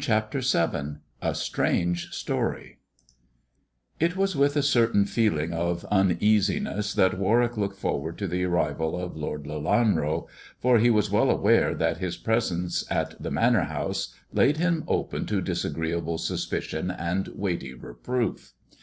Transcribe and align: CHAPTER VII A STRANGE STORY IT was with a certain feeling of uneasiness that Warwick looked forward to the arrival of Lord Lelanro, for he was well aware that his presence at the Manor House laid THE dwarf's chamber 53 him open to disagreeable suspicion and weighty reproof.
CHAPTER 0.00 0.40
VII 0.40 1.00
A 1.20 1.34
STRANGE 1.34 2.12
STORY 2.14 2.78
IT 4.00 4.16
was 4.16 4.34
with 4.34 4.56
a 4.56 4.62
certain 4.62 5.04
feeling 5.04 5.52
of 5.52 5.84
uneasiness 5.90 6.94
that 6.94 7.18
Warwick 7.18 7.58
looked 7.58 7.76
forward 7.76 8.16
to 8.16 8.26
the 8.26 8.42
arrival 8.44 8.98
of 8.98 9.18
Lord 9.18 9.44
Lelanro, 9.46 10.28
for 10.58 10.78
he 10.78 10.88
was 10.88 11.10
well 11.10 11.28
aware 11.28 11.74
that 11.74 11.98
his 11.98 12.16
presence 12.16 12.86
at 12.88 13.22
the 13.22 13.30
Manor 13.30 13.64
House 13.64 14.14
laid 14.32 14.56
THE 14.56 14.60
dwarf's 14.60 14.62
chamber 14.62 14.64
53 14.64 14.66
him 14.66 14.84
open 14.98 15.26
to 15.26 15.40
disagreeable 15.42 16.16
suspicion 16.16 16.90
and 16.90 17.28
weighty 17.34 17.74
reproof. 17.74 18.54